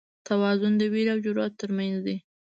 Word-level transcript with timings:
توازن 0.27 0.73
د 0.77 0.83
وېرې 0.93 1.11
او 1.13 1.19
جرئت 1.25 1.53
تر 1.61 1.69
منځ 1.77 1.95
دی. 2.05 2.17